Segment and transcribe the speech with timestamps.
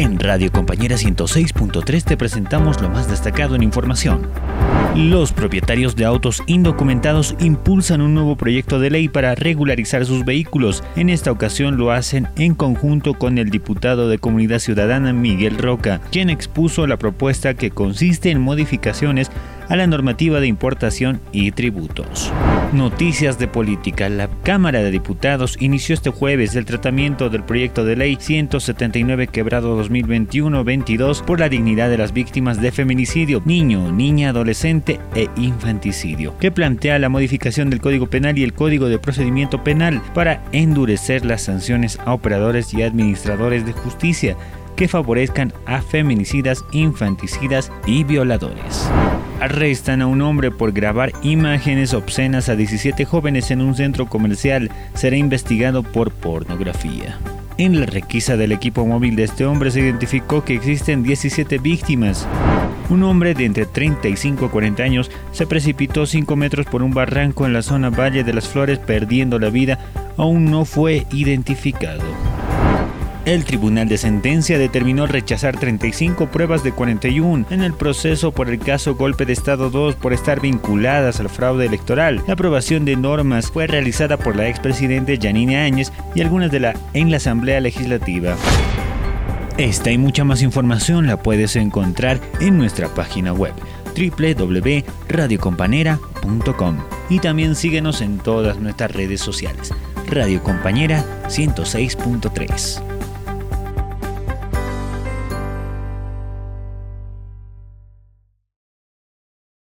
[0.00, 4.28] En Radio Compañera 106.3 te presentamos lo más destacado en información.
[4.96, 10.82] Los propietarios de autos indocumentados impulsan un nuevo proyecto de ley para regularizar sus vehículos.
[10.96, 16.00] En esta ocasión lo hacen en conjunto con el diputado de Comunidad Ciudadana Miguel Roca,
[16.10, 19.30] quien expuso la propuesta que consiste en modificaciones
[19.70, 22.30] a la normativa de importación y tributos.
[22.72, 24.08] Noticias de política.
[24.08, 29.80] La Cámara de Diputados inició este jueves el tratamiento del proyecto de ley 179 quebrado
[29.82, 36.50] 2021-22 por la dignidad de las víctimas de feminicidio, niño, niña, adolescente e infanticidio, que
[36.50, 41.42] plantea la modificación del Código Penal y el Código de Procedimiento Penal para endurecer las
[41.42, 44.36] sanciones a operadores y administradores de justicia
[44.74, 48.88] que favorezcan a feminicidas, infanticidas y violadores.
[49.40, 54.70] Arrestan a un hombre por grabar imágenes obscenas a 17 jóvenes en un centro comercial.
[54.92, 57.18] Será investigado por pornografía.
[57.56, 62.28] En la requisa del equipo móvil de este hombre se identificó que existen 17 víctimas.
[62.90, 67.46] Un hombre de entre 35 a 40 años se precipitó 5 metros por un barranco
[67.46, 69.78] en la zona Valle de las Flores perdiendo la vida.
[70.18, 72.02] Aún no fue identificado.
[73.26, 78.58] El Tribunal de Sentencia determinó rechazar 35 pruebas de 41 en el proceso por el
[78.58, 82.22] caso Golpe de Estado 2 por estar vinculadas al fraude electoral.
[82.26, 86.72] La aprobación de normas fue realizada por la expresidente Janine Áñez y algunas de la
[86.94, 88.36] en la Asamblea Legislativa.
[89.58, 93.52] Esta y mucha más información la puedes encontrar en nuestra página web
[93.94, 96.76] www.radiocompanera.com
[97.10, 99.74] y también síguenos en todas nuestras redes sociales.
[100.08, 102.89] Radio Compañera 106.3.